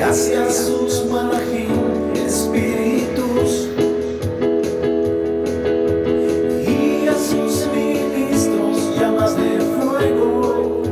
[0.00, 3.68] Gracias sus malajim, espíritus.
[6.66, 10.82] Y a sus ministros llamas de fuego.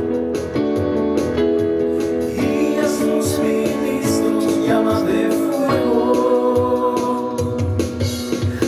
[2.37, 6.93] Y a sus ministros llamas de fuego.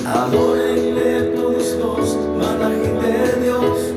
[0.07, 3.93] Adórenle todos los malajim de Dios.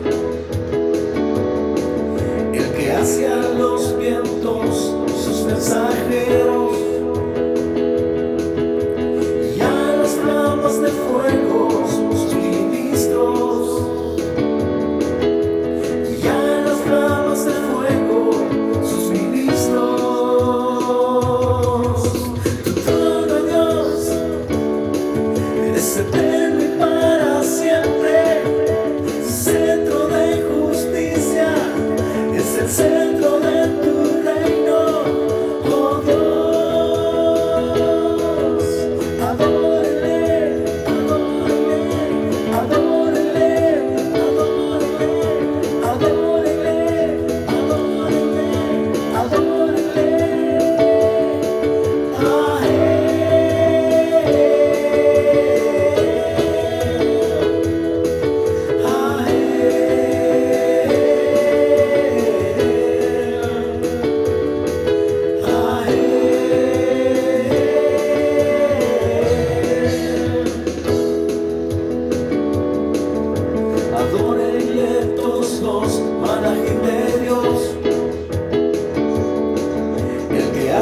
[2.53, 5.04] El que hacia los vientos.
[5.45, 6.54] mensajeros.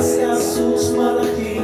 [0.02, 1.62] gracias sus malajín